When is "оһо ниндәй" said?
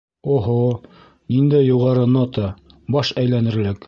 0.35-1.67